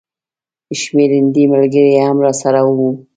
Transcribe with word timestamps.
شمېر 0.81 1.11
هندي 1.19 1.43
ملګري 1.53 1.93
هم 2.05 2.17
راسره 2.25 2.61
وو. 2.63 2.89